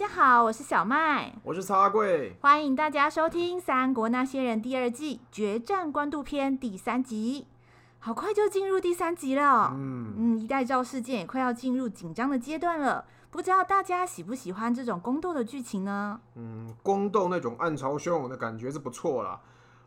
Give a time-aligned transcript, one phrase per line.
[0.00, 7.46] 大家好，我是小麦，我是茶贵，欢迎大家收听《三国那些人》第二季决战官渡篇第三集。
[7.98, 13.04] 好快就进入第三集了，嗯嗯，一代诏事件也快要进入紧张的阶段了。
[13.30, 16.18] 不知道大家喜不喜欢这种宫斗的剧情呢？
[16.34, 19.38] 嗯，宫斗那种暗潮汹涌的感觉是不错啦。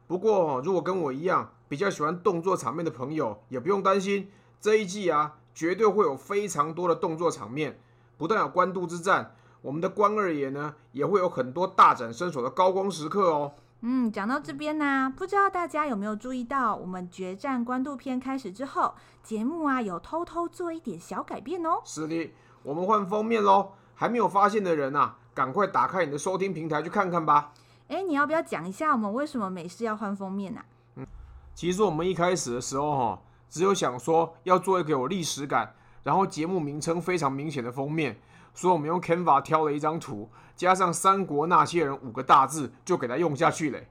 [0.05, 4.29] 不过如果跟我一样比较喜欢动作场面的朋友，也不用担心，
[4.61, 7.79] 这一季啊绝对会有非常多的动作场面。
[8.15, 9.33] 不但有官渡之战。
[9.63, 13.53] 我们的关二爷呢，也会有很多大展身手的高光时刻哦。
[13.79, 21.81] 嗯，讲到这边呢、啊，不知道大家有没有注意到，我们决战官渡篇开始之后，节目啊有偷偷做一点小改变哦。
[21.85, 23.71] 是的，我们换封面喽。
[23.95, 27.53] 还没有发现的人啊，赶快打开你的收听平台去看看吧。
[27.87, 30.65] 哎，你要不要讲一下我们为什么每次要换封面呢、啊？
[30.95, 31.07] 嗯，
[31.53, 35.73] 其实我们一开始的时候哈，只有想说要做一个有历史感，
[36.03, 38.17] 然后节目名称非常明显的封面。
[38.53, 43.87] 所以我们用 Canva 挑了一张图，加上“三国那些人”五个大字，就给它用下去嘞。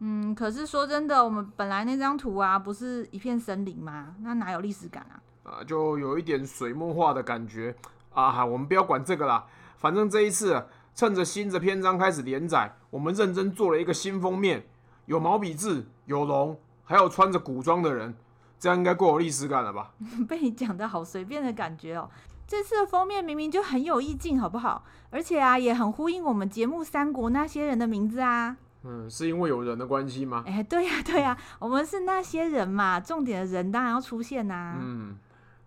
[0.00, 4.16] 嗯，可是说真的，我们本来那张图啊，不是一片森林吗？
[4.20, 5.22] 那哪有历史感啊？
[5.44, 7.74] 啊，就有一点水墨画的感觉
[8.12, 8.44] 啊。
[8.44, 9.46] 我们不要管这个啦，
[9.78, 14.66] 反正这一次趁着新的篇章开始连载，我们认真做了一个新封面，
[15.06, 18.14] 有毛笔字，有龙，还有穿着古装的人，
[18.58, 19.92] 这样应该够有历史感了吧？
[20.28, 22.10] 被你讲的好随便的感觉哦。
[22.52, 24.84] 这次的封面明明就很有意境，好不好？
[25.08, 28.54] 而且啊，也很呼应我们节目《三国那些人》的名字啊。
[28.82, 30.44] 嗯，是因为有人的关系吗？
[30.46, 34.76] 哎，对呀，对呀，我们是那些人嘛，重点的人当然要出现呐。
[34.78, 35.16] 嗯，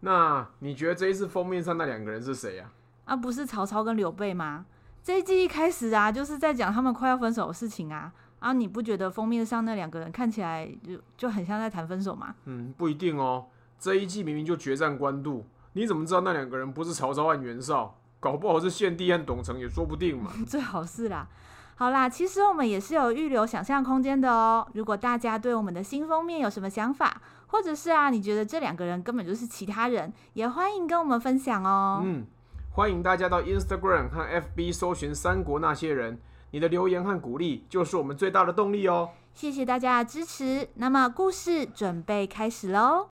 [0.02, 2.70] 那你觉得这一次封面上那两个人是谁呀？
[3.06, 4.68] 啊，不是曹操跟刘备吗？
[5.02, 8.14] 这一季一开始啊，就是在讲他们快要分手的事情啊。
[8.38, 12.36] 啊，你不觉得封面上那两个人看起来就就很像在谈分手吗？
[12.46, 13.48] 嗯，不一定哦。
[13.80, 15.44] 这一季明明就决战官渡。
[15.76, 17.96] 你怎么知道那两个人不是曹操和袁绍？
[18.22, 20.32] 搞不好是献帝和董承也说不定嘛。
[20.48, 21.28] 最好是啦。
[21.76, 24.66] 好啦，其实我们也是有预留想象空间的哦。
[24.74, 32.02] 如果大家对我们的新封面有什么想法，或者是啊，你觉得这两个人根本就是其他人，也欢迎跟我们分享哦。
[32.06, 32.26] 嗯，
[32.72, 36.16] 欢迎大家到 Instagram 和 FB 搜寻《三国那些人》，
[36.52, 39.10] 你的留言和鼓励就是我们最大的动力哦。
[39.34, 40.70] 谢谢大家的支持。
[40.76, 43.10] 那么故事准备开始喽。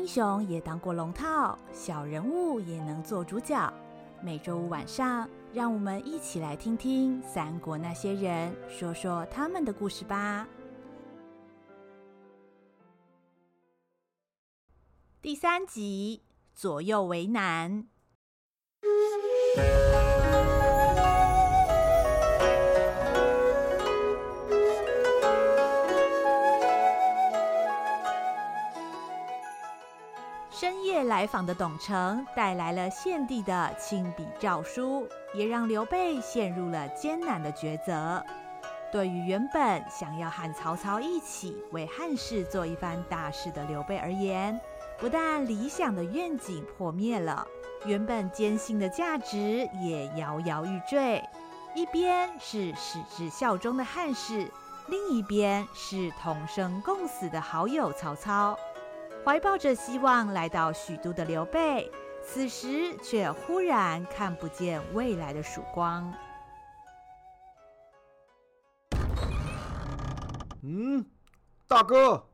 [0.00, 3.70] 英雄也当过龙套，小人物也能做主角。
[4.22, 10.48] 每周五晚上，让我们一起来听听三国那些人说说他们的故事吧。
[15.20, 16.22] 第三集，
[16.54, 17.84] 左右为难。
[30.90, 38.22] 夜来访的董承带来了献帝的亲笔诏书，也让刘备陷入了艰难的抉择。
[38.90, 44.60] 对于原本想要和曹操一起为汉室做一番大事的刘备而言，
[44.98, 47.46] 不但理想的愿景破灭了，
[47.84, 51.22] 原本坚信的价值也摇摇欲坠。
[51.76, 54.50] 一边是矢志效忠的汉室，
[54.88, 58.58] 另一边是同生共死的好友曹操。
[59.22, 61.90] 怀抱着希望来到许都的刘备，
[62.22, 66.12] 此时却忽然看不见未来的曙光。
[70.62, 71.04] 嗯，
[71.68, 72.26] 大哥，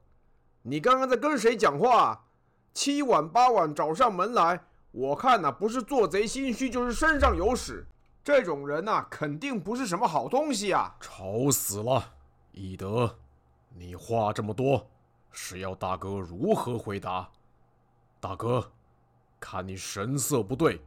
[0.62, 2.24] 你刚刚在跟谁讲话？
[2.72, 4.60] 七晚八晚找上门来，
[4.92, 7.84] 我看呐，不是做贼心虚，就是身上有屎。
[8.22, 10.94] 这种人呐，肯定不是什么好东西啊！
[11.00, 12.12] 吵死了，
[12.52, 13.18] 翼德，
[13.74, 14.86] 你话这么多。
[15.38, 17.28] 是要大哥如何回答？
[18.18, 18.72] 大哥，
[19.38, 20.80] 看你神色不对，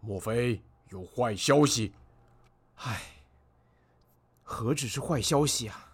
[0.00, 1.94] 莫非有坏消息？
[2.74, 3.00] 唉，
[4.42, 5.86] 何止是坏消息啊！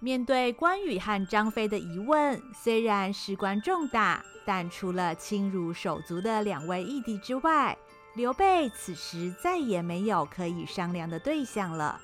[0.00, 7.76] 面对关羽和张飞的疑问，虽然事关重大，但除了亲如手足的两位义弟之外，
[8.14, 12.00] 刘备此时再也没有可以商量的对象了。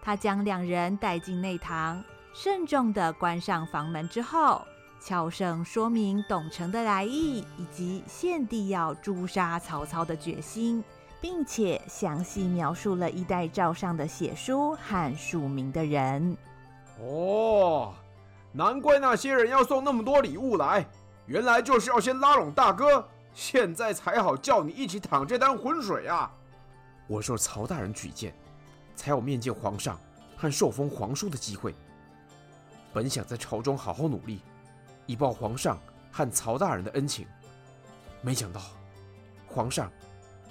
[0.00, 2.02] 他将两人带进内堂。
[2.40, 4.64] 慎重的关上房门之后，
[5.00, 10.84] 悄声说明董承的来意以及献帝要诛杀曹操的决心，
[11.20, 16.36] 并且详细描述了一代诏上的写书和署名的人。
[17.00, 17.92] 哦，
[18.52, 20.86] 难怪那些人要送那么多礼物来，
[21.26, 23.04] 原来就是要先拉拢大哥，
[23.34, 26.30] 现在才好叫你一起淌这滩浑水啊！
[27.08, 28.32] 我受曹大人举荐，
[28.94, 29.98] 才有面见皇上
[30.36, 31.74] 和受封皇叔的机会。
[32.92, 34.42] 本想在朝中好好努力，
[35.06, 35.78] 以报皇上
[36.10, 37.26] 和曹大人的恩情。
[38.20, 38.60] 没想到，
[39.46, 39.90] 皇上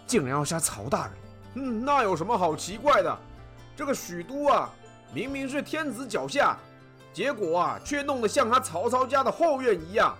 [0.05, 1.13] 竟然要杀曹大人。
[1.55, 3.17] 嗯，那有什么好奇怪的？
[3.75, 4.69] 这个许都啊，
[5.13, 6.57] 明明是天子脚下，
[7.13, 10.15] 结果啊，却弄得像他曹操家的后院一样。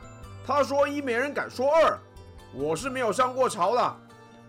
[0.46, 1.98] 他说一，没人敢说二。
[2.54, 3.96] 我是没有上过朝的，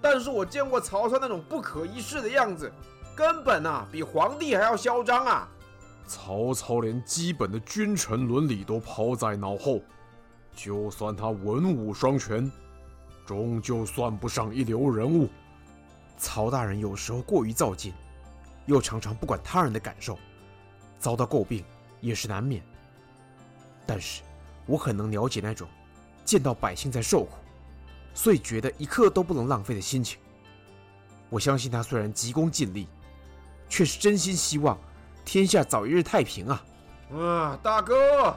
[0.01, 2.73] 但是我见过曹操那种不可一世的样子，
[3.15, 5.49] 根本啊，比皇帝还要嚣张啊！
[6.09, 9.81] 曹操连基本的君臣伦理都抛在脑后，
[10.57, 12.51] 就算他文武双全，
[13.27, 15.29] 终究算不上一流人物。
[16.17, 17.93] 曹大人有时候过于躁进，
[18.65, 20.19] 又常常不管他人的感受，
[20.99, 21.63] 遭到诟病
[22.01, 22.63] 也是难免。
[23.87, 24.23] 但是，
[24.67, 25.69] 我很能了解那种
[26.25, 27.35] 见到百姓在受苦，
[28.15, 30.19] 所以觉得一刻都不能浪费的心情。
[31.29, 32.89] 我相信他虽然急功近利，
[33.69, 34.79] 却是真心希望。
[35.29, 36.65] 天下早一日太平啊！
[37.13, 38.35] 啊，大哥，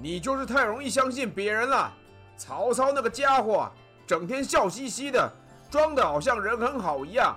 [0.00, 1.92] 你就是太容易相信别人了。
[2.36, 3.68] 曹操那个家伙，
[4.06, 5.28] 整天笑嘻嘻的，
[5.68, 7.36] 装的好像人很好一样。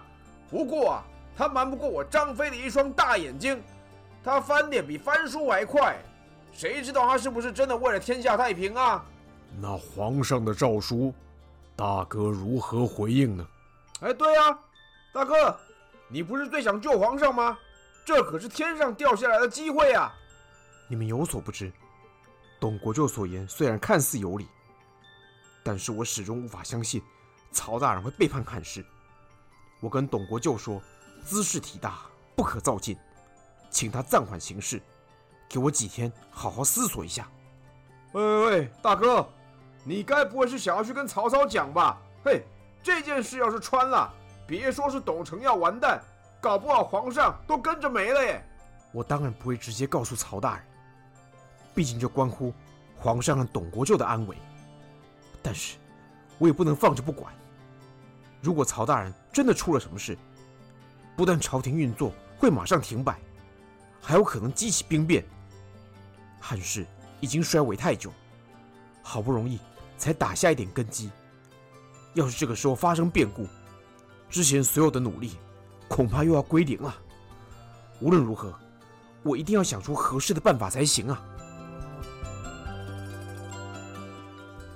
[0.52, 1.04] 不过啊，
[1.36, 3.60] 他瞒不过我张飞的一双大眼睛，
[4.24, 5.98] 他翻脸比翻书还快。
[6.54, 9.04] 谁知道他是不是真的为了天下太平啊？
[9.60, 11.12] 那皇上的诏书，
[11.76, 13.44] 大哥如何回应呢？
[14.02, 14.60] 哎，对啊，
[15.12, 15.58] 大哥，
[16.08, 17.58] 你不是最想救皇上吗？
[18.04, 20.14] 这可是天上掉下来的机会啊！
[20.88, 21.72] 你们有所不知，
[22.60, 24.48] 董国舅所言虽然看似有理，
[25.64, 27.02] 但是我始终无法相信
[27.52, 28.84] 曹大人会背叛汉室。
[29.80, 30.82] 我跟董国舅说，
[31.24, 32.00] 兹事体大，
[32.36, 32.98] 不可造进，
[33.70, 34.82] 请他暂缓行事，
[35.48, 37.28] 给我几天好好思索一下。
[38.14, 39.28] 喂喂喂，大哥，
[39.84, 42.02] 你该不会是想要去跟曹操讲吧？
[42.26, 42.44] 嘿，
[42.84, 44.14] 这件事要是穿了，
[44.46, 46.04] 别说是董承要完蛋。
[46.42, 48.44] 搞不好皇上都跟着没了耶！
[48.92, 50.66] 我当然不会直接告诉曹大人，
[51.76, 52.52] 毕竟这关乎
[52.98, 54.36] 皇上和董国舅的安危。
[55.44, 55.78] 但是，
[56.40, 57.32] 我也不能放着不管。
[58.42, 60.18] 如果曹大人真的出了什么事，
[61.16, 63.20] 不但朝廷运作会马上停摆，
[64.02, 65.24] 还有可能激起兵变。
[66.40, 66.88] 汉室
[67.20, 68.12] 已经衰微太久，
[69.04, 69.60] 好不容易
[69.96, 71.12] 才打下一点根基，
[72.16, 73.48] 要是这个时候发生变故，
[74.28, 75.38] 之前所有的努力，
[75.92, 76.96] 恐怕又要归零了。
[78.00, 78.58] 无论如何，
[79.24, 81.22] 我一定要想出合适的办法才行啊！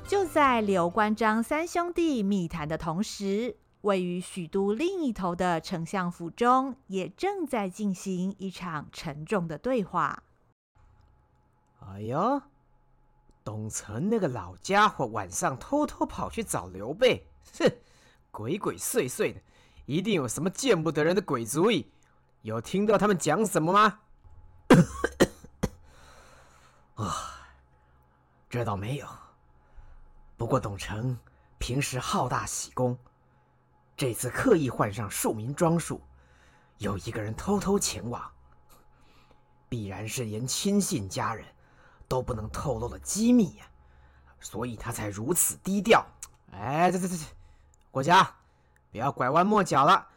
[0.06, 10.22] 就在刘关张三兄弟密谈的同时，位于许都另一头的丞相府中，也正在进行一场沉重的对话。
[11.80, 12.42] 哎呦，
[13.42, 17.26] 董承那个老家伙晚上偷偷跑去找刘备，
[17.58, 17.72] 哼，
[18.32, 19.40] 鬼鬼祟祟的。
[19.86, 21.92] 一定有什么见不得人的鬼主意，
[22.42, 24.00] 有听到他们讲什么吗？
[26.96, 27.16] 啊，
[28.50, 29.08] 这倒没有。
[30.38, 31.18] 不过董承
[31.60, 32.98] 平时好大喜功，
[33.96, 36.02] 这次刻意换上庶民装束，
[36.80, 38.32] 有一个人偷偷前往，
[39.70, 41.46] 必然是连亲信家人
[42.08, 43.66] 都不能透露的机密呀，
[44.40, 46.06] 所以他才如此低调。
[46.52, 47.26] 哎，这这这这，
[47.92, 48.36] 国家。
[48.96, 50.08] 不要拐弯抹角了，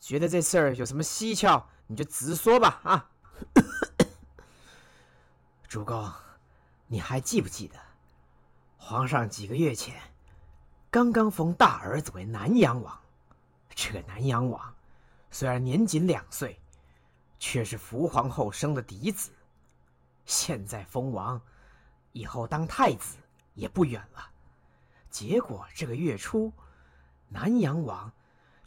[0.00, 2.80] 觉得这事儿有什么蹊跷，你就直说吧。
[2.84, 3.10] 啊，
[5.66, 6.08] 主公，
[6.86, 7.74] 你还记不记得，
[8.76, 10.00] 皇上几个月前
[10.88, 12.96] 刚刚封大儿子为南阳王？
[13.74, 14.72] 这个南阳王
[15.32, 16.60] 虽然年仅两岁，
[17.40, 19.32] 却是福皇后生的嫡子。
[20.26, 21.40] 现在封王，
[22.12, 23.16] 以后当太子
[23.54, 24.30] 也不远了。
[25.10, 26.52] 结果这个月初，
[27.28, 28.12] 南阳王。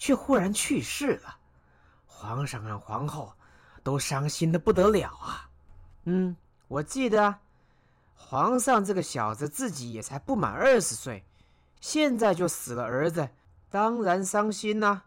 [0.01, 1.37] 却忽然去世了，
[2.07, 3.35] 皇上和皇后
[3.83, 5.47] 都伤心的不得了啊！
[6.05, 6.35] 嗯，
[6.67, 7.35] 我记得，
[8.15, 11.23] 皇上这个小子自己也才不满二十岁，
[11.79, 13.29] 现在就死了儿子，
[13.69, 15.03] 当然伤心呐、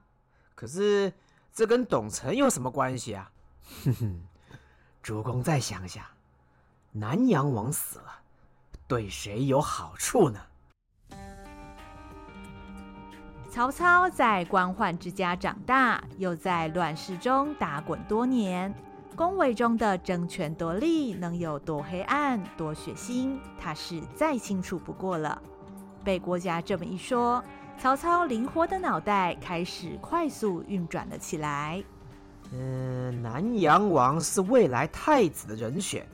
[0.54, 1.12] 可是
[1.52, 3.32] 这跟董承有什么关系啊？
[3.84, 4.22] 哼哼，
[5.02, 6.04] 主公再想想，
[6.92, 8.20] 南阳王死了，
[8.86, 10.40] 对谁有好处呢？
[13.54, 18.74] 曹操在官宦之家长大，又在乱世中打滚多年，
[19.14, 25.40] 宫闈中的争权夺利能有多黑暗、多血腥，他是再清楚不过了。
[26.02, 27.40] 被郭嘉这么一说，
[27.78, 31.80] 曹操灵活的脑袋开始快速运转了起来。
[32.50, 36.04] 嗯，南阳王是未来太子的人选，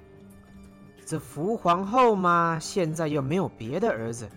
[1.06, 4.28] 这福皇后嘛，现在又没有别的儿子。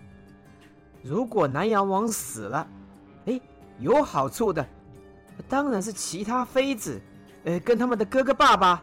[1.02, 2.66] 如果南阳王死了，
[3.78, 4.66] 有好处的，
[5.48, 7.00] 当然是其他妃子，
[7.44, 8.82] 呃，跟他们的哥哥爸爸。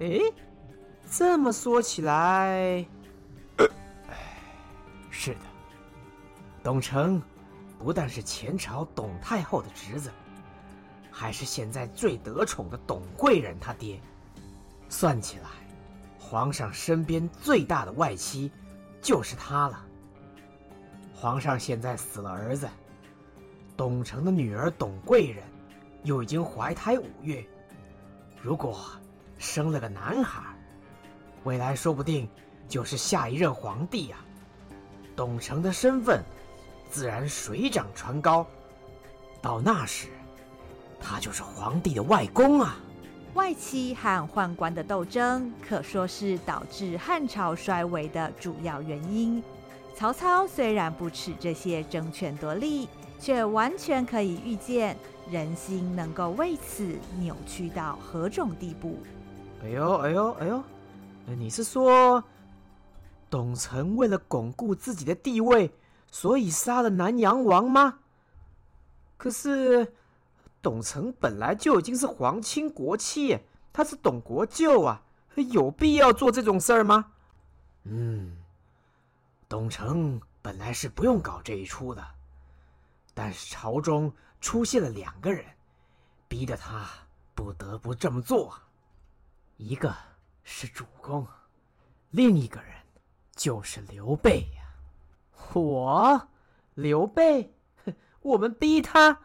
[0.00, 0.20] 哎，
[1.10, 2.86] 这么说起来，
[5.10, 5.40] 是的，
[6.62, 7.22] 董承
[7.78, 10.10] 不但是前朝董太后的侄子，
[11.10, 14.00] 还是现在最得宠的董贵人他爹。
[14.88, 15.48] 算起来，
[16.18, 18.50] 皇上身边最大的外戚
[19.00, 19.84] 就是他了。
[21.14, 22.68] 皇上现在死了儿子，
[23.76, 25.44] 董承的女儿董贵人
[26.02, 27.44] 又已经怀胎五月，
[28.40, 28.80] 如果
[29.36, 30.42] 生了个男孩，
[31.44, 32.26] 未来说不定
[32.66, 34.16] 就是下一任皇帝呀。
[35.14, 36.22] 董承的身份
[36.90, 38.46] 自然水涨船高，
[39.42, 40.08] 到那时，
[40.98, 42.76] 他就是皇帝的外公啊。
[43.34, 49.42] 外戚和宦官的斗争可说是导致汉朝衰微的主要原因。
[49.94, 54.96] 曹操虽然不齿这些争权夺利，却完全可以预见
[55.30, 58.98] 人心能够为此扭曲到何种地步。
[59.62, 60.62] 哎呦哎呦哎呦，
[61.36, 62.22] 你是说？
[63.28, 65.72] 董承为了巩固自己的地位，
[66.12, 67.98] 所以杀了南阳王吗？
[69.16, 69.92] 可是，
[70.62, 73.40] 董承本来就已经是皇亲国戚，
[73.72, 75.02] 他是董国舅啊，
[75.34, 77.06] 有必要做这种事儿吗？
[77.82, 78.36] 嗯，
[79.48, 82.06] 董承本来是不用搞这一出的，
[83.16, 85.42] 但是朝中出现了两个人，
[86.28, 86.86] 逼得他
[87.34, 88.54] 不得不这么做。
[89.56, 89.96] 一个
[90.44, 91.26] 是主公，
[92.10, 92.76] 另一个人。
[93.34, 94.64] 就是刘备呀！
[95.52, 96.28] 我，
[96.72, 97.54] 刘备，
[98.22, 99.20] 我们逼他，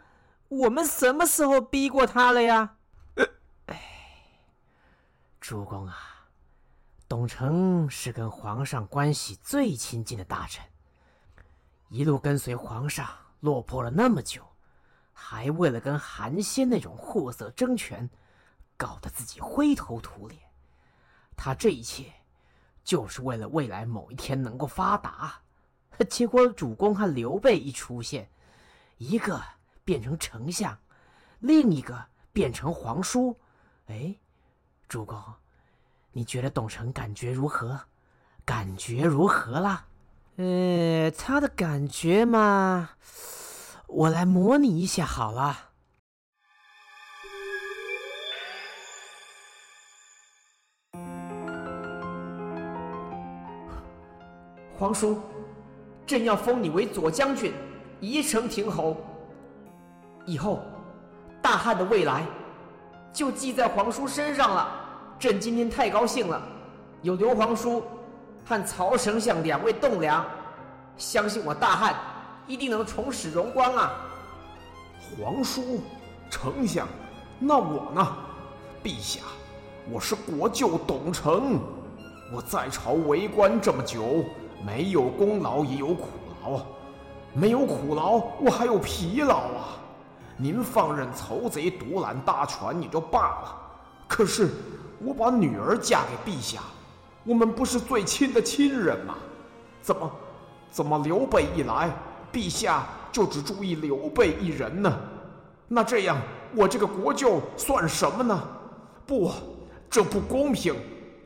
[0.50, 2.76] 我们什么时候逼过他了呀？
[3.68, 3.82] 哎，
[5.40, 6.28] 主公啊，
[7.08, 10.66] 董承是跟皇上关系最亲近的大臣，
[11.88, 13.08] 一路跟随皇上
[13.42, 14.42] 落魄了那么久，
[15.14, 18.10] 还为了跟韩先那种货色争权，
[18.78, 20.42] 搞得自己灰头土脸。
[21.36, 22.12] 他这一切。
[22.84, 25.40] 就是为了未来某一天能够发达，
[26.10, 28.28] 结果主公和刘备一出现，
[28.98, 29.40] 一个
[29.86, 30.76] 变成丞相，
[31.40, 33.40] 另一个变成皇叔。
[33.86, 34.16] 哎，
[34.90, 35.16] 主公，
[36.12, 37.80] 你觉得董承感觉如何？
[38.44, 39.86] 感觉如何啦？
[40.42, 42.90] 呃，他的感觉嘛，
[43.86, 45.56] 我来模拟一下好了。
[54.80, 55.22] 皇叔，
[56.08, 57.54] 朕要封你为左将军，
[58.00, 58.98] 宜城亭侯。
[60.26, 60.64] 以后，
[61.40, 62.26] 大汉的未来
[63.14, 64.76] 就记在皇叔身上了。
[65.20, 66.42] 朕今天太高兴了，
[67.04, 67.84] 有刘皇叔
[68.52, 70.26] 和曹丞相两位栋梁，
[70.98, 71.96] 相信我大汉
[72.46, 73.94] 一定能重拾荣光啊！
[75.18, 75.80] 皇叔、
[76.30, 76.86] 丞相，
[77.40, 78.06] 那我呢？
[78.84, 79.22] 陛下，
[79.90, 81.62] 我是国舅董承，
[82.34, 84.26] 我在朝为官这么久。
[84.66, 86.10] 没有功劳也有苦
[86.44, 86.60] 劳，
[87.34, 89.80] 没有苦劳我还有疲劳啊！
[90.36, 93.58] 您放任曹贼独揽大权也就罢了，
[94.10, 94.50] 可是
[95.00, 96.60] 我把女儿嫁给陛下，
[97.24, 99.16] 我们不是最亲的亲人吗？
[99.82, 100.12] 怎么，
[100.72, 101.92] 怎么刘备一来，
[102.32, 104.92] 陛下就只注意刘备一人呢？
[105.68, 106.18] 那这样
[106.56, 108.42] 我这个国舅算什么呢？
[109.06, 109.32] 不，
[109.90, 110.76] 这不公平，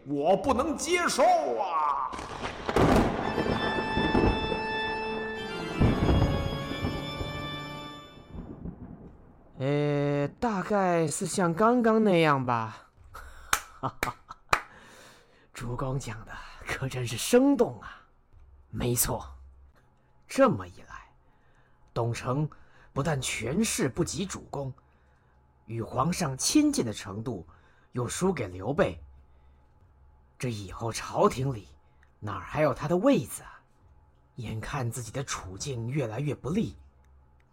[0.05, 2.11] 我不能接受啊！
[9.59, 12.87] 呃，大概是像刚刚那样吧。
[13.79, 14.15] 哈哈，
[15.55, 16.33] 主公讲的
[16.67, 18.05] 可真是生动啊！
[18.69, 19.25] 没错，
[20.27, 21.09] 这么一来，
[21.93, 22.47] 董承
[22.91, 24.71] 不但权势不及主公，
[25.65, 27.47] 与皇上亲近的程度
[27.93, 29.01] 又输给刘备。
[30.38, 31.69] 这以后朝廷里
[32.19, 33.62] 哪儿还有他的位子啊？
[34.35, 36.75] 眼看自己的处境越来越不利。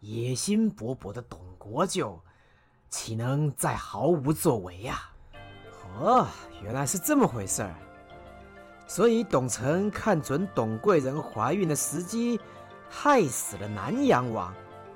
[0.00, 2.21] 野心勃勃的董国舅，
[2.90, 5.09] 岂能再毫无作为呀？
[6.00, 6.26] 哦，
[6.64, 7.73] 原来是这么回事儿。
[8.92, 12.38] 所以董承看准董贵人怀孕的时机，
[12.90, 14.52] 害死了南阳王，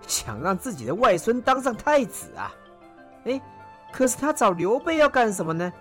[0.07, 2.53] 想让自己的外孙当上太子啊！
[3.25, 3.41] 哎，
[3.91, 5.73] 可是他找刘备要干什么呢？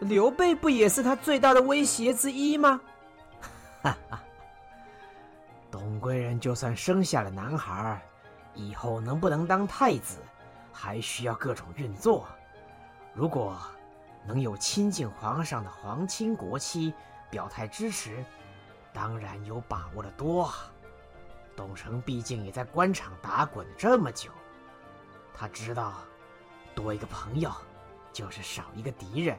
[0.00, 2.78] 刘备不也是他最大的威胁之一吗？
[3.80, 4.20] 哈哈，
[5.70, 7.98] 董贵人就算生下了男孩。
[8.52, 10.18] 以后能不能当太子，
[10.70, 12.26] 还需要各种运作。
[13.14, 13.56] 如果
[14.26, 16.92] 能有亲近皇上的皇亲国戚
[17.30, 18.24] 表态支持，
[18.92, 20.72] 当然有把握的多啊。
[21.54, 24.30] 董承毕竟也在官场打滚这么久，
[25.34, 25.94] 他知道，
[26.74, 27.50] 多一个朋友
[28.12, 29.38] 就是少一个敌人。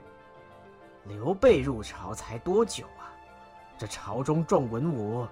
[1.06, 3.14] 刘备入朝才多久啊？
[3.78, 5.28] 这朝中众文武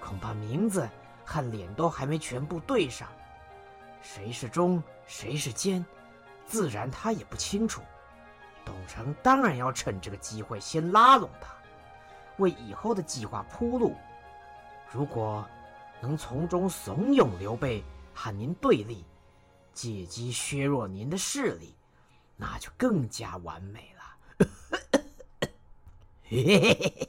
[0.00, 0.88] 恐怕名字
[1.24, 3.08] 和脸都还没全部对上，
[4.02, 5.86] 谁是忠，谁是奸，
[6.44, 7.80] 自然他也不清楚。
[8.64, 11.55] 董承当然要趁这个机会先拉拢他，
[12.38, 13.94] 为以后的计划铺路。
[14.90, 15.46] 如果
[16.00, 17.82] 能从中怂恿刘备
[18.14, 19.04] 和您对立，
[19.72, 21.74] 借机削弱您的势力，
[22.36, 24.02] 那就更加完美了。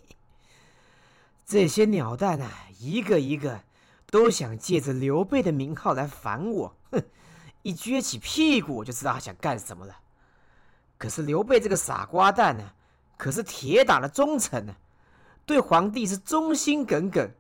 [1.46, 3.62] 这些鸟蛋啊，一个一个
[4.12, 6.76] 都想借着刘备的名号来烦我。
[6.92, 7.02] 哼，
[7.62, 9.96] 一撅起屁股，我就知道他想干什么了。
[10.98, 12.72] 可是刘备这个傻瓜蛋呢、
[13.16, 14.76] 可是铁打的忠臣呢、
[15.48, 17.32] 对皇帝是忠心耿耿。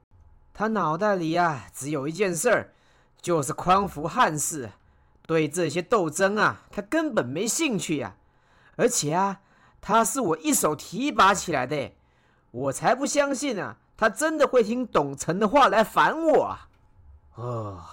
[0.53, 2.73] 他脑袋里啊，只有一件事儿，
[3.21, 4.71] 就是匡扶汉室。
[5.23, 8.15] 对这些斗争啊，他根本没兴趣呀、
[8.77, 9.41] 而且啊，
[9.81, 11.91] 他是我一手提拔起来的，
[12.51, 13.77] 我才不相信啊。
[13.97, 16.69] 他真的会听董承的话来烦我啊？
[17.35, 17.83] 哦，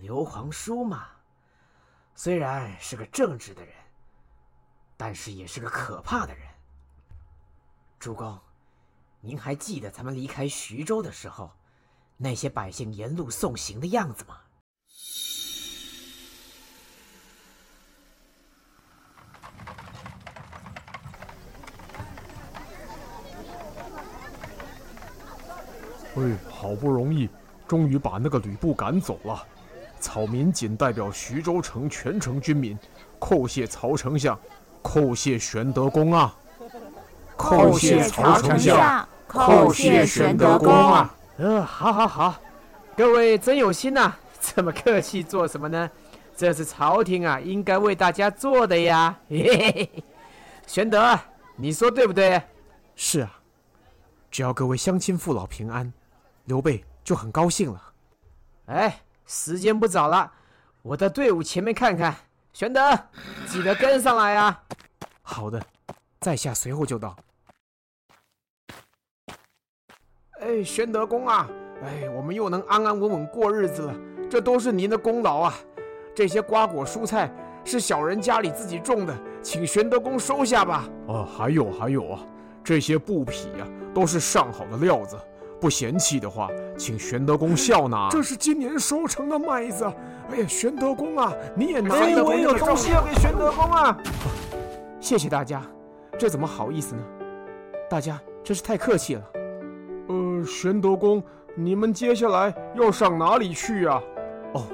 [0.00, 1.06] 刘皇叔嘛，
[2.16, 3.72] 虽然是个正直的人，
[4.96, 6.42] 但是也是个可怕的人。
[8.00, 8.38] 主公，
[9.26, 11.50] 您还记得咱们离开徐州的时候，
[12.16, 14.36] 那些百姓沿路送行的样子吗？
[26.14, 27.28] 哎，好不容易，
[27.66, 29.44] 终于把那个吕布赶走了。
[29.98, 32.78] 草民仅代表徐州城全城军民，
[33.18, 34.38] 叩谢曹丞相，
[34.84, 36.32] 叩谢玄德公啊！
[37.36, 41.14] 叩谢曹丞相，叩谢玄德公啊！
[41.38, 42.40] 呃，好，好，好，
[42.96, 45.90] 各位真有心呐， 这么客气做什么呢？
[46.36, 49.18] 这是朝廷啊，应该为大家做的呀。
[49.28, 50.04] 嘿嘿嘿，
[50.66, 51.18] 玄德，
[51.56, 52.40] 你说对不对？
[52.94, 53.40] 是啊，
[54.30, 55.92] 只要各位乡亲父老平安。
[56.44, 57.82] 刘备就很高兴了。
[58.66, 60.30] 哎，时间不早了，
[60.82, 62.14] 我到队伍前面看看。
[62.52, 62.80] 玄德，
[63.48, 64.62] 记得跟上来啊！
[65.22, 65.60] 好的，
[66.20, 67.16] 在下随后就到。
[70.40, 71.48] 哎，玄德公啊，
[71.82, 73.94] 哎，我们又能安安稳稳过日子了，
[74.28, 75.54] 这都是您的功劳啊！
[76.14, 77.30] 这些瓜果蔬菜
[77.64, 80.84] 是小人家里自己种的，请玄德公收下吧。
[81.06, 82.20] 哦，还有还有啊，
[82.62, 85.16] 这些布匹啊，都是上好的料子。
[85.58, 88.10] 不嫌弃的话，请玄德公笑纳。
[88.10, 89.90] 这是今年收成的麦子，
[90.30, 92.22] 哎呀，玄德公啊，你也拿一点。
[92.22, 93.96] 我有东西要给玄德公啊！
[95.00, 95.62] 谢谢大家，
[96.18, 97.02] 这怎么好意思呢？
[97.88, 99.22] 大家真是太客气了。
[100.36, 101.22] 呃，玄德公，
[101.54, 104.02] 你们接下来要上哪里去啊？
[104.54, 104.66] 哦，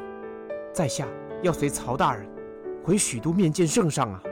[0.73, 1.07] 在下
[1.43, 2.27] 要随曹大人
[2.85, 4.23] 回许都面见圣上啊。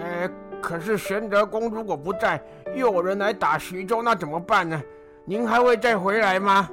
[0.00, 2.42] 哎，可是玄德公如果不在，
[2.74, 4.82] 又有人来打徐州，那怎么办呢？
[5.24, 6.68] 您还会再回来吗？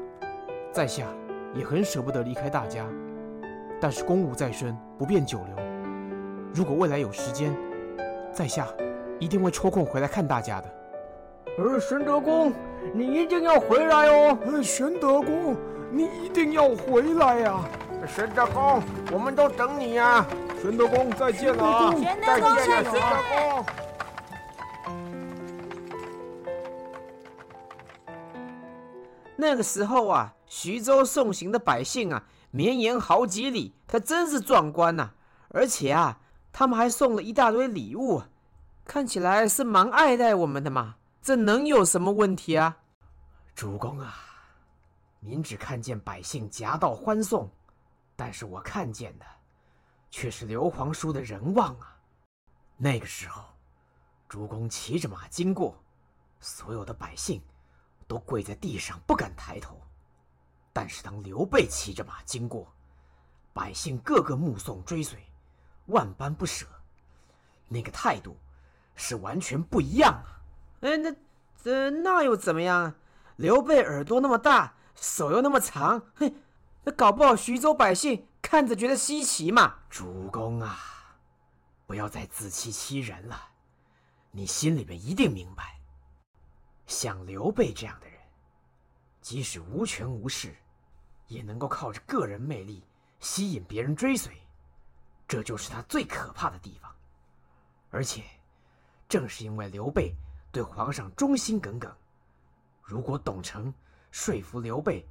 [0.71, 1.05] 在下
[1.53, 2.85] 也很舍不得离开大家，
[3.79, 5.65] 但是公务在身，不便久留。
[6.53, 7.55] 如果未来有时间，
[8.31, 8.67] 在下
[9.19, 10.67] 一定会抽空回来看大家的。
[11.57, 12.53] 而玄德公，
[12.93, 14.37] 你一定要回来哦！
[14.63, 15.55] 玄德公，
[15.91, 17.69] 你一定要回来呀、啊！
[18.07, 20.25] 玄德公，我们都等你呀！
[20.61, 21.93] 玄德公，再见了！
[21.97, 23.01] 玄德公，再见！
[29.35, 35.13] 那个时候啊，徐州送行的百姓啊，绵延好几里，可真是壮观呐、啊！
[35.49, 36.19] 而且啊，
[36.51, 38.23] 他们还送了一大堆礼物，
[38.85, 40.95] 看起来是蛮爱戴我们的嘛。
[41.29, 42.75] 这能有什么问题啊？
[43.53, 44.15] 主公啊，
[45.19, 47.47] 您只看见百姓夹道欢送，
[48.15, 49.25] 但是我看见的，
[50.09, 51.95] 却是刘皇叔的人望啊！
[52.77, 53.43] 那个时候，
[54.27, 55.77] 主公骑着马经过，
[56.39, 57.39] 所有的百姓。
[58.07, 59.79] 都跪在地上不敢抬头，
[60.73, 62.73] 但是当刘备骑着马经过，
[63.53, 65.23] 百姓个个目送追随，
[65.85, 66.65] 万般不舍，
[67.67, 68.35] 那个态度
[68.95, 70.38] 是完全不一样啊！
[70.81, 71.13] 哎，那
[71.61, 72.95] 这那又怎么样？
[73.35, 76.33] 刘备耳朵那么大，手又那么长，哼，
[76.83, 79.79] 那搞不好徐州百姓看着觉得稀奇嘛！
[79.89, 80.77] 主公啊，
[81.87, 83.51] 不要再自欺欺人了，
[84.31, 85.79] 你心里面一定明白。
[86.85, 88.19] 像刘备这样的人，
[89.21, 90.55] 即使无权无势，
[91.27, 92.83] 也能够靠着个人魅力
[93.19, 94.33] 吸引别人追随，
[95.27, 96.93] 这就是他最可怕的地方。
[97.89, 98.23] 而且，
[99.07, 100.13] 正是因为刘备
[100.59, 101.89] 对皇上忠心耿耿，
[102.83, 103.73] 如果董承
[104.11, 105.07] 说服刘备，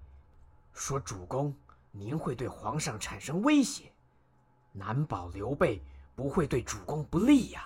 [0.74, 1.54] 说主公
[1.90, 3.84] 您会对皇上产生威胁，
[4.72, 5.82] 难保刘备
[6.14, 7.62] 不会对主公不利呀。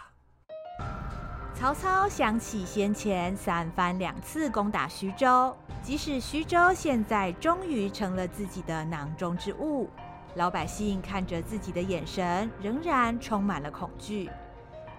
[1.57, 9.90] 曹操想起先前三番两次攻打徐州，即使徐州现在终于成了自己的囊中之物，
[10.37, 14.31] 老百姓看着自己的眼神仍然充满了恐惧。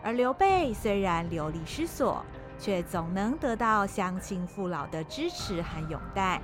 [0.04, 2.26] 而刘备虽然流离失所，
[2.58, 6.42] 却总能得到乡亲父老的支持和拥戴。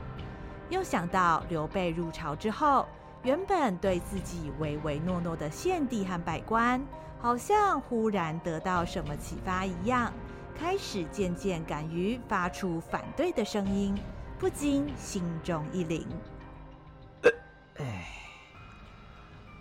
[0.69, 2.87] 又想到刘备入朝之后，
[3.23, 6.81] 原本对自己唯唯诺诺的献帝和百官，
[7.19, 10.13] 好像忽然得到什么启发一样，
[10.57, 13.97] 开始渐渐敢于发出反对的声音，
[14.37, 16.05] 不禁心中一凛。
[17.77, 18.07] 哎，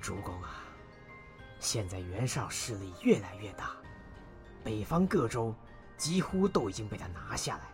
[0.01, 0.63] 主公啊，
[1.59, 3.71] 现在袁绍势力越来越大，
[4.63, 5.55] 北方各州
[5.99, 7.71] 几乎都已经被他拿下来了。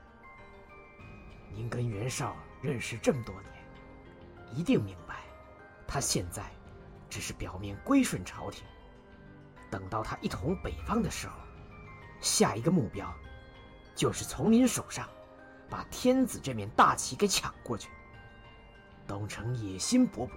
[1.53, 3.53] 您跟袁绍认识这么多年，
[4.53, 5.21] 一定明白，
[5.87, 6.51] 他现在
[7.09, 8.65] 只是表面归顺朝廷。
[9.71, 11.35] 等到他一统北方的时候，
[12.21, 13.13] 下一个目标
[13.95, 15.09] 就是从您手上
[15.69, 17.91] 把天子这面大旗给抢过去。
[19.07, 20.31] 东城野心勃勃，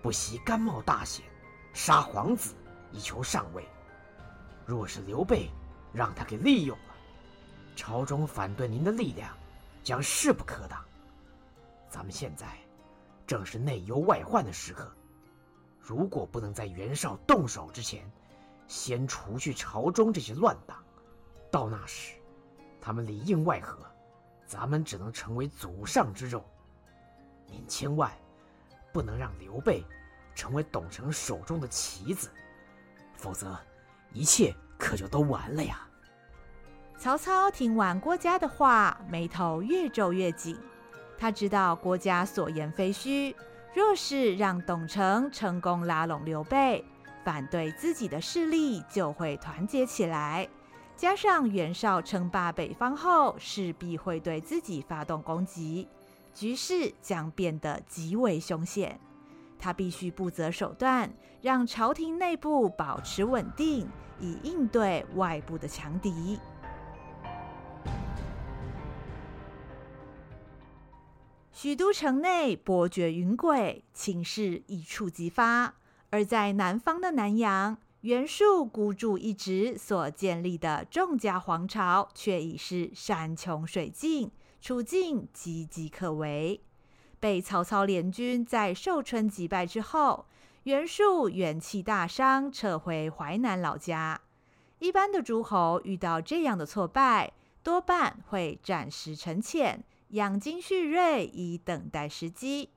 [0.00, 1.24] 不惜甘冒大险，
[1.72, 2.54] 杀皇子
[2.92, 3.66] 以求上位。
[4.64, 5.50] 若是刘备
[5.94, 6.94] 让他给利用了，
[7.76, 9.34] 朝中反对您的力量
[9.82, 10.84] 将势不可挡。
[11.88, 12.58] 咱们现在
[13.26, 14.92] 正是内忧外患的时刻，
[15.80, 18.04] 如果不能在袁绍动手之前，
[18.66, 20.82] 先除去朝中这些乱党，
[21.50, 22.16] 到那时，
[22.80, 23.78] 他们里应外合，
[24.46, 26.44] 咱们只能成为祖上之肉。
[27.46, 28.10] 您千万
[28.92, 29.84] 不能让刘备
[30.34, 32.30] 成为董承手中的棋子，
[33.16, 33.56] 否则
[34.12, 35.80] 一切可就都完了呀。
[36.96, 40.58] 曹操听完郭嘉的话，眉头越皱越紧。
[41.18, 43.34] 他知道郭嘉所言非虚，
[43.74, 46.84] 若是让董承成功拉拢刘备，
[47.24, 50.48] 反对自己的势力就会团结起来，
[50.96, 55.88] 加上袁绍称霸北方后，势必会对自己发动攻击，
[56.32, 58.98] 局势将变得极为凶险。
[59.58, 63.88] 他必须不择手段，让朝廷内部保持稳定，
[64.20, 66.38] 以应对外部的强敌。
[71.52, 75.74] 许都城内伯爵云贵，情势一触即发。
[76.10, 86.60] 而在南方的南阳，袁术孤注一掷所建立的仲家皇朝，却已是山穷水尽，处境岌岌可危。
[87.18, 90.26] 被曹操联军在寿春击败之后，
[90.64, 94.18] 袁术元气大伤，撤回淮南老家。
[94.78, 102.70] 一般的诸侯遇到这样的挫败，多半会暂时沉潜，养精蓄锐，以等待时机。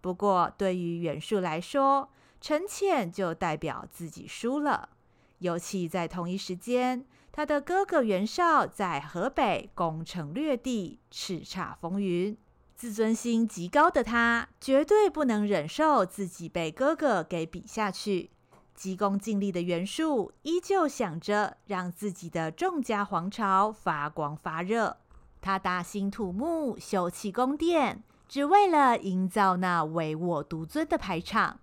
[0.00, 4.90] 不过，对于袁术来说，沉潜就代表自己输了，
[5.38, 12.36] 尤其在同一时间，他的哥哥袁绍在河北攻城略地，叱咤风云。
[12.82, 18.30] 自尊心极高的他，绝对不能忍受自己被哥哥给比下去。
[18.74, 24.96] 急功近利的袁术依旧想着让自己的众家皇朝发光发热，
[25.40, 31.60] 他大兴土木，修葺宫殿，只为了营造那唯我独尊的排场。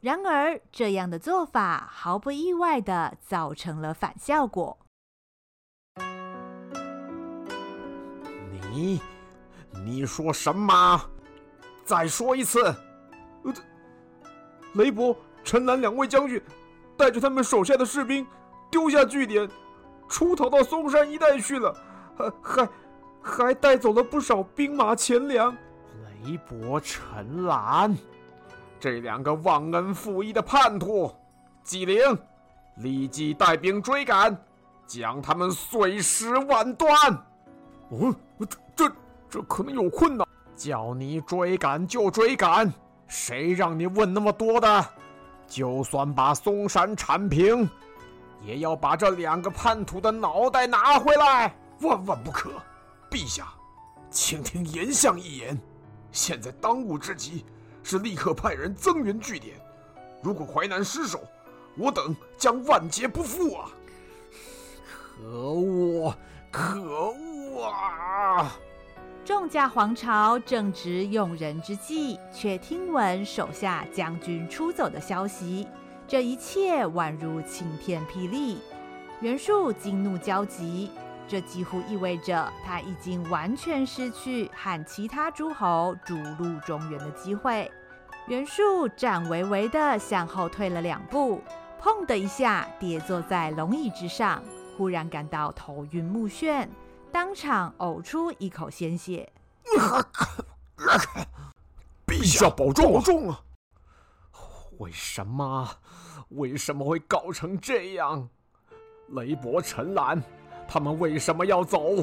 [0.00, 4.78] 然而，这样的做法毫不意外的造成了反效果。
[8.72, 9.00] 你，
[9.84, 11.00] 你说什么？
[11.84, 12.62] 再说一次。
[13.42, 13.52] 呃，
[14.74, 16.40] 雷伯、陈兰两位将军
[16.96, 18.26] 带着他们手下的士兵
[18.70, 19.48] 丢下据点，
[20.08, 21.76] 出逃到嵩山一带去了，
[22.16, 22.68] 还还
[23.22, 25.56] 还带走了不少兵马钱粮。
[26.24, 27.96] 雷伯、陈兰。
[28.78, 31.12] 这两个忘恩负义的叛徒，
[31.62, 32.18] 纪灵，
[32.76, 34.36] 立即带兵追赶，
[34.86, 36.90] 将他们碎尸万段。
[37.90, 38.14] 哦，
[38.74, 38.90] 这
[39.32, 40.28] 这可能有困难。
[40.54, 42.70] 叫你追赶就追赶，
[43.08, 44.86] 谁让你问那么多的？
[45.48, 47.66] 就算把嵩山铲平，
[48.42, 51.56] 也要把这两个叛徒的脑袋拿回来。
[51.80, 52.50] 万万不可！
[53.10, 53.48] 陛下，
[54.10, 55.58] 请听严相一言，
[56.10, 57.46] 现在当务之急。
[57.82, 59.56] 是立刻派人增援据点，
[60.22, 61.18] 如果淮南失守，
[61.74, 63.70] 我等将万劫不复啊！
[65.18, 66.14] 可恶，
[66.50, 68.52] 可恶啊！
[69.24, 75.68] 仲家皇朝正值用人之际，却听闻手下将军出走的消息，
[76.08, 78.58] 这一切宛如晴天霹雳。
[79.20, 80.90] 袁术惊怒交集，
[81.28, 87.70] 这几乎意味着他已经完全失去和其他诸侯逐鹿中原的机会。
[88.26, 91.40] 袁术颤巍巍地向后退了两步，
[91.80, 94.42] 砰的一下跌坐在龙椅之上，
[94.76, 96.66] 忽然感到头晕目眩，
[97.12, 99.30] 当场呕出一口鲜血。
[102.06, 103.40] 陛下保重，保重啊！
[104.78, 105.68] 为什么？
[106.30, 108.26] 为什么会搞成这样？
[109.08, 110.22] 雷伯、陈兰，
[110.66, 112.02] 他们为什么要走？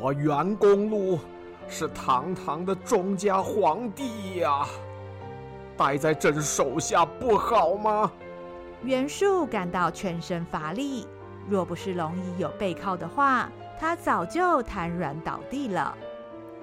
[0.00, 1.20] 我袁公路
[1.68, 4.66] 是堂堂的钟家皇帝呀，
[5.76, 8.10] 待在朕手下不好吗？
[8.82, 11.06] 袁术感到全身乏力，
[11.48, 13.48] 若不是龙椅有背靠的话，
[13.82, 15.98] 他早就瘫软倒地了。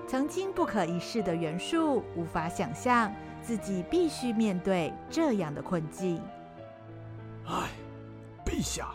[0.07, 6.21] 曾经不可一世的袁术无法想象自己必须面对这样的困境。
[7.45, 7.71] 唉，
[8.45, 8.91] 陛下，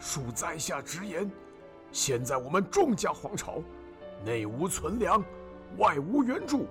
[0.00, 1.28] 恕在下直言，
[1.90, 3.54] 现在我们众家皇朝
[4.24, 5.20] 内无存粮，
[5.78, 6.68] 外无援助，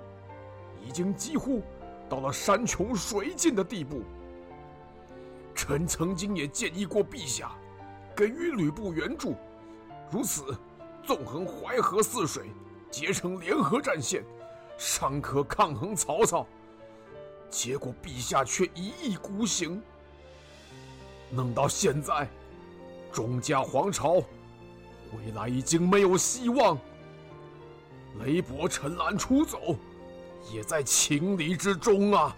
[0.82, 1.62] 已经几乎
[2.08, 4.04] 到了山穷水尽的地步。
[5.54, 7.52] 臣曾经也建议过陛下，
[8.16, 9.36] 给予吕布援助，
[10.12, 10.56] 如此
[11.04, 12.52] 纵横淮河泗水，
[12.92, 14.24] 结成联合战线，
[14.78, 16.46] 尚可抗衡曹操。
[17.50, 19.82] 结果陛下却一意孤行，
[21.30, 22.30] 弄到现在，
[23.12, 24.16] 钟家皇朝
[25.14, 26.78] 未来已经没有希望。
[28.20, 29.78] 雷伯、陈兰出走，
[30.52, 32.36] 也在情理之中啊！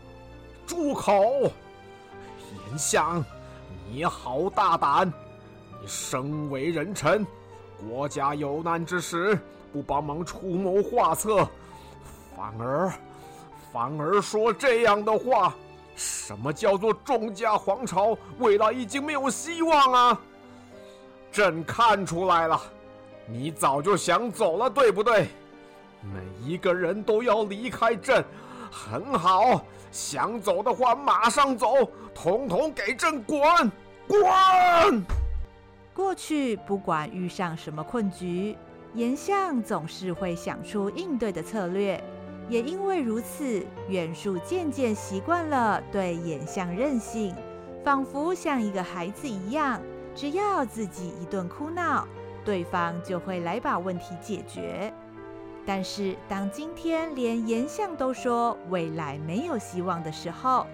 [0.67, 1.51] 住口！
[2.69, 3.23] 严相，
[3.89, 5.11] 你好大胆！
[5.81, 7.25] 你身为人臣，
[7.77, 9.37] 国家有难之时
[9.71, 11.47] 不帮忙出谋划策，
[12.35, 12.91] 反而
[13.71, 15.53] 反而说这样的话。
[15.95, 20.19] 什么叫做钟家皇朝未来已经没有希望啊？
[21.31, 22.59] 朕看出来了，
[23.27, 25.27] 你早就想走了，对不对？
[26.01, 28.25] 每一个人都要离开朕，
[28.71, 29.63] 很好。
[29.91, 33.39] 想走的话，马上走，统统给朕滚
[34.07, 35.05] 滚！
[35.93, 38.57] 过去不管遇上什么困局，
[38.95, 42.03] 严相总是会想出应对的策略。
[42.49, 47.33] 也因为如此，袁术渐渐习惯了对严相任性，
[47.85, 49.79] 仿佛像一个孩子一样，
[50.15, 52.07] 只要自己一顿哭闹，
[52.43, 54.91] 对方就会来把问题解决。
[55.65, 60.65] 但是，当今天连严相都说未来没有希望的时候，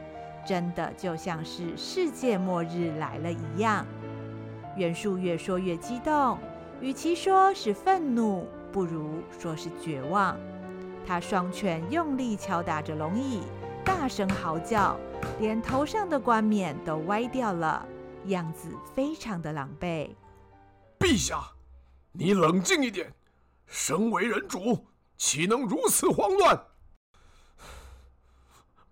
[0.48, 3.86] 真的就像是世界末日来了一样。
[4.76, 6.38] 袁术越说越激动，
[6.80, 10.38] 与其说是愤怒，不如说是绝望。
[11.06, 13.42] 他双拳用力敲打着龙椅，
[13.84, 14.98] 大声嚎叫，
[15.40, 17.86] 连头上的冠冕都歪掉了，
[18.26, 20.10] 样子非常的狼狈。
[21.00, 21.42] 陛下，
[22.12, 23.14] 你冷静一点。
[23.66, 26.60] 身为人主，岂能如此慌乱？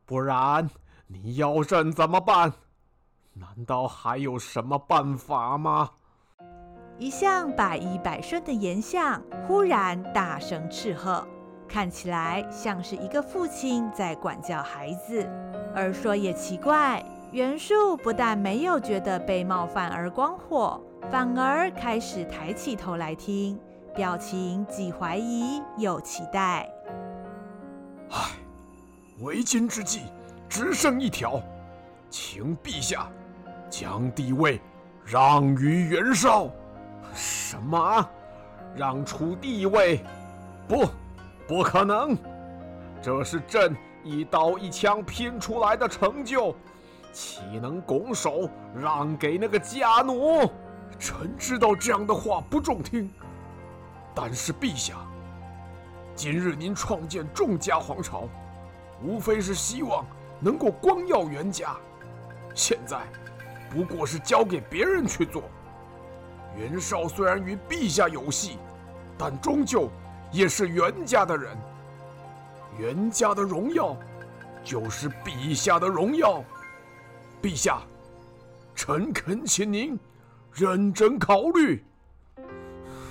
[0.05, 0.69] 不然
[1.07, 2.53] 你要朕怎么办？
[3.39, 5.91] 难道还有什么办法吗？
[6.97, 11.25] 一向百依百顺的颜相忽然大声斥喝，
[11.67, 15.29] 看起来像是一个父亲在管教孩子。
[15.75, 23.59] 而说也奇怪，袁术不但没有觉得被冒犯而光火，反而开始抬起头来听。
[23.95, 26.69] 表情既怀疑又期待。
[28.09, 28.31] 唉，
[29.21, 30.03] 为今之计
[30.47, 31.41] 只剩一条，
[32.09, 33.07] 请陛下
[33.69, 34.59] 将帝位
[35.05, 36.49] 让与袁绍。
[37.13, 38.09] 什么？
[38.75, 40.03] 让出帝位？
[40.67, 40.85] 不，
[41.47, 42.15] 不可能！
[43.01, 46.55] 这是朕一刀一枪拼出来的成就，
[47.11, 50.49] 岂能拱手让给那个家奴？
[50.99, 53.11] 臣知道这样的话不中听。
[54.13, 54.95] 但是陛下，
[56.15, 58.27] 今日您创建众家皇朝，
[59.01, 60.05] 无非是希望
[60.39, 61.75] 能够光耀袁家。
[62.53, 63.01] 现在
[63.69, 65.43] 不过是交给别人去做。
[66.57, 68.57] 袁绍虽然与陛下有隙，
[69.17, 69.89] 但终究
[70.31, 71.55] 也是袁家的人。
[72.79, 73.95] 袁家的荣耀，
[74.63, 76.43] 就是陛下的荣耀。
[77.41, 77.81] 陛下，
[78.75, 79.99] 臣恳请您
[80.53, 81.83] 认真考虑。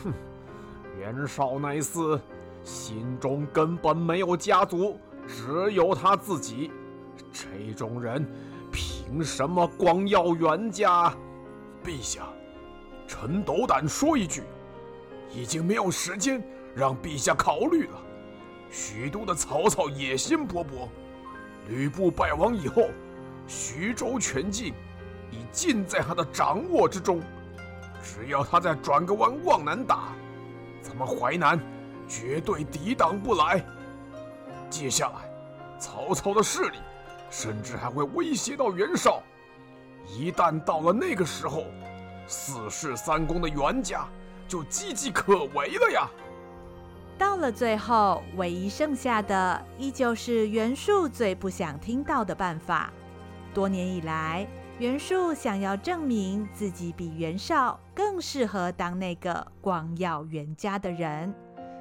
[0.03, 0.13] 哼
[0.99, 2.21] 袁绍那厮，
[2.65, 6.73] 心中根本没有家族，只有他自己。
[7.33, 8.27] 这种人，
[9.07, 11.15] 凭什么光耀袁家？
[11.85, 12.27] 陛下，
[13.07, 14.43] 臣斗胆说一句，
[15.33, 16.43] 已经没有时间
[16.75, 18.01] 让陛下考虑了。
[18.69, 20.89] 许都的曹操野心勃勃，
[21.69, 22.89] 吕布败亡以后，
[23.47, 24.75] 徐州全境
[25.31, 27.21] 已尽在他的掌握之中。
[28.03, 30.09] 只要他再转个弯往南打。
[30.83, 31.61] 咱们淮南
[32.09, 33.65] 绝对抵挡不来。
[34.69, 35.31] 接下来，
[35.79, 36.79] 曹操的势力
[37.31, 39.23] 甚至还会威胁到袁绍。
[40.07, 41.65] 一旦到了那个时候，
[42.27, 44.07] 四世三公的袁家
[44.49, 46.09] 就岌岌可危了呀！
[47.19, 52.93] 到了最后，唯一剩下的依旧是袁术最不想听到的办法。
[53.55, 54.47] 多年以来，
[54.79, 61.35] 袁术想要证明自己比袁绍更适合当那个光耀袁家的人。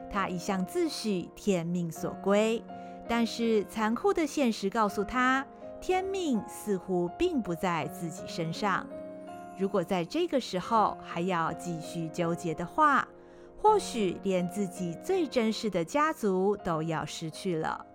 [0.09, 2.63] 他一向自诩天命所归，
[3.07, 5.45] 但是残酷的现实告诉他，
[5.79, 8.85] 天命似乎并不在自己身上。
[9.57, 13.07] 如果在这个时候还要继续纠结的话，
[13.61, 17.85] 或许连自己最珍视的家族都要失去了。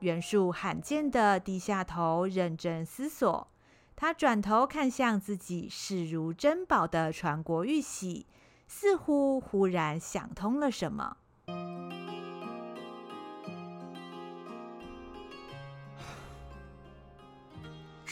[0.00, 3.48] 袁术罕见地低下头，认真思索。
[3.94, 8.26] 他转头看向自己视如珍宝的传国玉玺，
[8.66, 11.16] 似乎忽然想通了什么。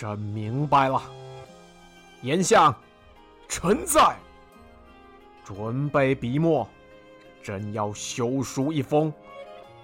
[0.00, 1.02] 朕明白了，
[2.22, 2.74] 严相，
[3.46, 4.16] 臣在。
[5.44, 6.66] 准备笔墨，
[7.42, 9.12] 朕要修书一封，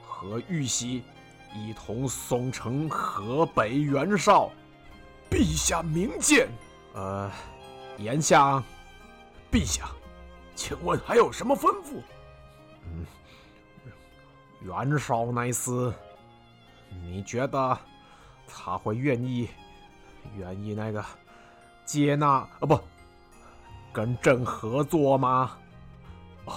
[0.03, 1.05] 和玉玺
[1.55, 4.51] 一同送呈河北袁绍。
[5.31, 6.49] 陛下明鉴。
[6.95, 7.31] 呃，
[7.99, 8.65] 严相，
[9.53, 9.91] 陛下，
[10.55, 12.01] 请问还有什么吩咐？
[12.87, 13.05] 嗯，
[14.63, 15.93] 袁绍那厮，
[17.03, 17.79] 你觉得
[18.49, 19.51] 他会愿意？
[20.37, 21.05] 愿意那个
[21.85, 22.81] 接纳啊，不，
[23.93, 25.57] 跟朕合作吗？
[26.47, 26.55] 啊、哦，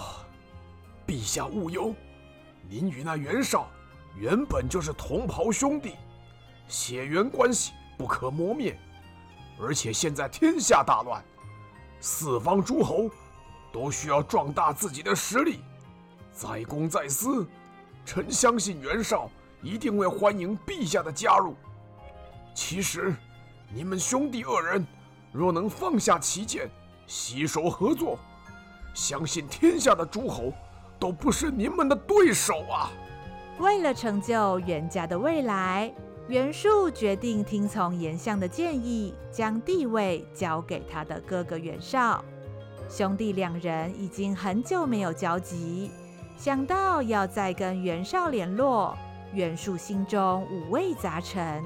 [1.08, 1.93] 陛下勿忧，
[2.67, 3.67] 您与那袁绍
[4.15, 5.95] 原本就是同袍兄弟，
[6.67, 8.77] 血缘关系不可磨灭。
[9.62, 11.23] 而且现在天下大乱，
[11.99, 13.10] 四方诸侯
[13.71, 15.60] 都需要壮大自己的实力。
[16.32, 17.47] 在公在私，
[18.05, 19.29] 臣相信袁绍
[19.62, 21.55] 一定会欢迎陛下的加入。
[22.53, 23.13] 其实。
[23.71, 24.86] 你们兄弟二人
[25.32, 26.67] 若能放下旗剑，
[27.05, 28.17] 携手合作，
[28.95, 30.51] 相信天下的诸侯
[30.99, 32.89] 都不是你们的对手啊！
[33.60, 35.93] 为了成就袁家的未来，
[36.27, 42.25] 袁术决定听从颜相的建议，将地位交给他的哥哥袁绍。
[42.89, 45.91] 兄弟两人已经很久没有交集，
[46.38, 48.97] 想到要再跟袁绍联络，
[49.32, 51.63] 袁术心中五味杂陈。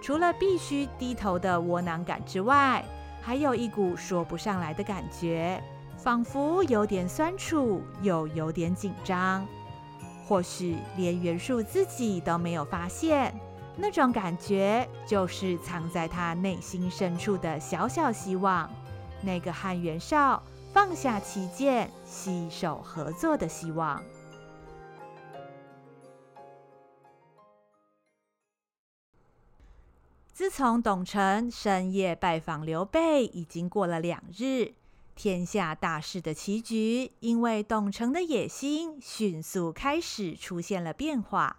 [0.00, 2.84] 除了必须低头的窝囊感之外，
[3.20, 5.62] 还有一股说不上来的感觉，
[5.96, 9.46] 仿佛有点酸楚，又有点紧张。
[10.26, 13.34] 或许连袁术自己都没有发现，
[13.76, 18.70] 那种感觉就是藏在他内心深处的小小希望，
[19.22, 24.02] 那个和袁绍放下旗剑、携手合作的希望。
[30.38, 34.72] 自从董承深夜拜访刘备，已经过了两日，
[35.16, 41.58] 天下大势的棋局因为董承的野心，迅速开始出现了变化。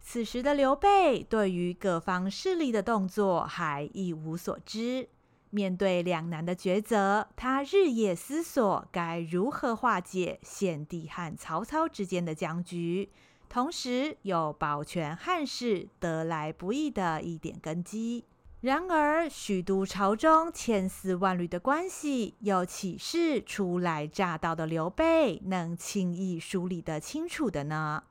[0.00, 5.10] 此时的刘备对于各方势力的动作还一无所知，
[5.50, 13.10] 面对两难的抉择，他日夜思索该如何化解献帝和曹操之间的僵局。
[13.56, 18.26] 同时有保全汉室得来不易的一点根基。
[18.60, 28.02] 然而，许都朝中千丝万缕的关系，又岂是初来乍到的刘备能轻易梳理得清楚的呢？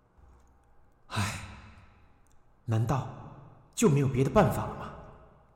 [1.10, 1.22] 唉，
[2.66, 3.08] 难道
[3.76, 4.94] 就没有别的办法了吗？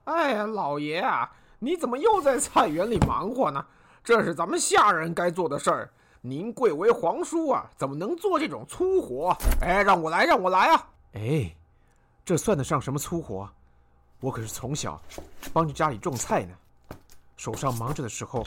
[0.04, 3.65] 哎呀，老爷啊，你怎么又在菜园里忙活呢？
[4.04, 5.91] 这是咱们下人该做的事儿。
[6.21, 9.36] 您贵为皇叔啊，怎么能做这种粗活？
[9.62, 10.89] 哎，让我来，让我来啊！
[11.13, 11.55] 哎，
[12.25, 13.49] 这算得上什么粗活？
[14.19, 15.01] 我可是从小
[15.53, 16.53] 帮着家里种菜呢，
[17.38, 18.43] 手上忙着的时候，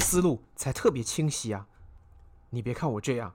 [0.00, 1.66] 思路才特别清晰啊。
[2.50, 3.34] 你别看我这样，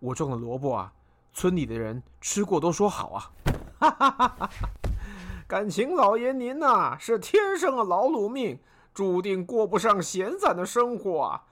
[0.00, 0.90] 我种的萝卜啊，
[1.34, 3.30] 村里的人吃过都说好啊。
[3.78, 4.50] 哈哈哈哈！
[5.46, 8.58] 感情老爷您呐、是天生的劳碌命，
[8.94, 11.44] 注定过不上闲散的生活啊。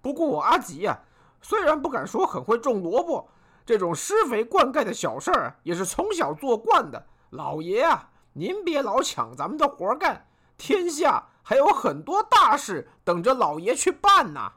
[0.00, 0.02] 哎。
[0.02, 0.98] 不过我阿吉呀，
[1.42, 3.28] 虽然不敢说很会种萝卜，
[3.66, 7.06] 这种施肥灌溉的小事儿也是从小做惯的。
[7.30, 10.26] 老爷啊，您别老抢咱们的活干，
[10.56, 14.52] 天下还有很多大事等着老爷去办呢。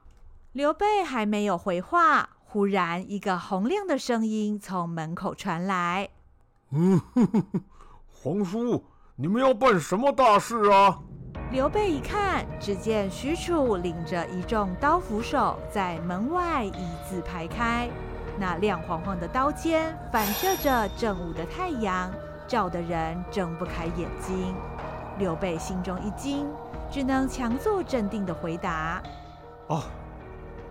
[0.54, 6.10] 刘备还没有回话，忽然一个洪亮的声音从门口传来
[6.72, 7.44] ：“嗯，呵呵
[8.08, 8.86] 皇叔，
[9.16, 11.00] 你们要办什么大事啊？”
[11.54, 16.72] 刘备一看，只见许褚领着一众刀斧手在门外一
[17.08, 17.88] 字排开，
[18.40, 22.12] 那亮晃晃的刀尖反射着正午的太阳，
[22.48, 24.56] 照得人睁不开眼睛。
[25.20, 26.48] 刘备心中一惊，
[26.90, 29.00] 只能强作镇定地回答
[29.70, 29.84] ：“哦，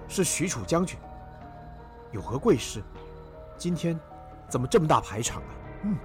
[0.08, 0.98] 是许褚将军，
[2.10, 2.82] 有何贵事？
[3.56, 3.96] 今天
[4.48, 5.48] 怎么这么大排场啊？
[5.84, 5.96] 嗯，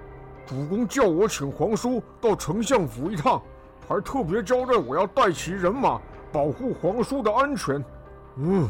[0.45, 3.41] 主公叫我请皇叔到丞相府一趟，
[3.87, 5.99] 还特别交代我要带齐人马，
[6.31, 7.83] 保护皇叔的安全。
[8.35, 8.67] 嗯，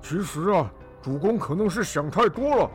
[0.00, 0.70] 其实啊，
[1.02, 2.70] 主公可能是想太多了。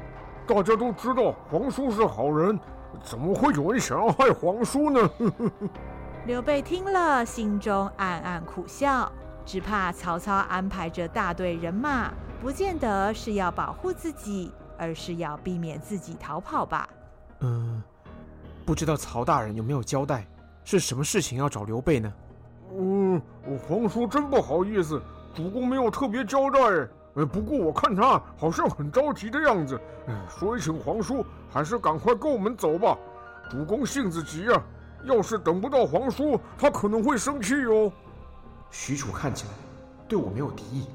[0.46, 2.60] 大家都知道皇叔是好人，
[3.04, 5.10] 怎么会有人想要害皇叔呢？
[6.28, 9.12] 刘备听了，心中暗暗苦笑。
[9.46, 16.90] 只怕曹操安排着大队人马，不见得是要保护自己，而是要避免自己逃跑吧？
[17.42, 17.82] 嗯，
[18.66, 20.26] 不知道曹大人有没有交代，
[20.66, 22.12] 是什么事情要找刘备呢？
[22.78, 23.22] 嗯，
[23.66, 25.00] 皇叔真不好意思，
[25.34, 26.60] 主公没有特别交代。
[27.18, 32.98] 哎，不过我看他好像很着急的样子，哎，所以请皇叔还是赶快跟我们走吧。
[33.50, 34.62] 主公性子急啊，
[35.04, 37.90] 要是等不到皇叔，他可能会生气哟。
[38.72, 39.52] 许褚看起来
[40.08, 40.88] 对我没有敌意，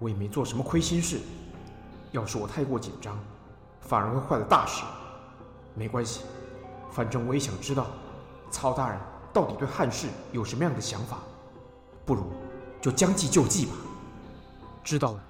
[0.00, 1.20] 我也没做什么亏心事。
[2.10, 3.16] 要是我太过紧张，
[3.80, 4.84] 反而会坏了大事。
[5.74, 6.24] 没关系，
[6.90, 7.86] 反正我也想知道
[8.54, 9.00] 曹大人
[9.32, 11.18] 到底对汉室有什么样的想法。
[12.06, 12.22] 不如
[12.80, 13.72] 就将计就计吧。
[14.84, 15.24] 知道了，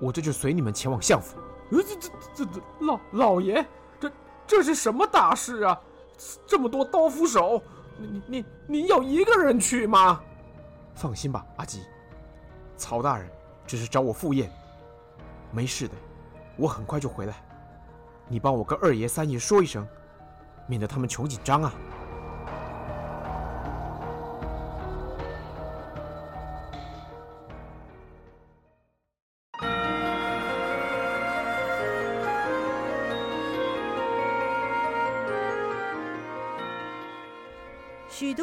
[0.00, 1.38] 我这就随你们前往相府。
[1.70, 3.64] 呃，这这这这老老爷，
[3.98, 4.12] 这
[4.46, 5.80] 这是什么大事啊？
[6.46, 7.62] 这么多刀斧手，
[7.96, 10.20] 你你你要一个人去吗？
[10.94, 11.84] 放心吧，阿吉，
[12.76, 13.26] 曹大人
[13.66, 14.52] 只是找我赴宴，
[15.52, 15.94] 没事的，
[16.58, 17.42] 我很快就回来。
[18.28, 19.86] 你帮我跟二爷、三爷说一声，
[20.66, 21.72] 免得他们穷紧张啊。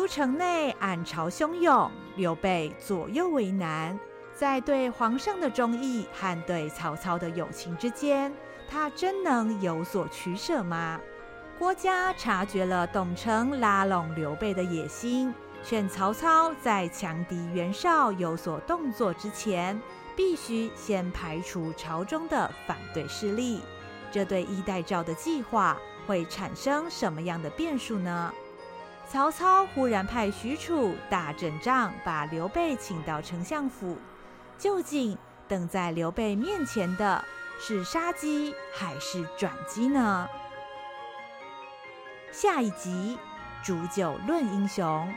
[0.07, 3.99] 城内暗潮汹涌，刘备左右为难，
[4.33, 8.33] 在对皇上的忠义和对曹操的友情之间，
[8.69, 10.99] 他真能有所取舍吗？
[11.59, 15.33] 郭嘉察觉了董承拉拢刘备的野心，
[15.63, 19.81] 劝曹操在强敌袁绍有所动作之前，
[20.15, 23.61] 必须先排除朝中的反对势力。
[24.11, 28.31] 这对衣带诏的计划会产生什么样的变数呢？
[29.09, 33.97] 曹操忽然派许褚打阵仗，把刘备请到丞相府。
[34.57, 37.23] 究竟等在刘备面前的
[37.57, 40.27] 是杀机还是转机呢？
[42.33, 43.17] 下一集，
[43.63, 45.13] 煮酒论英雄。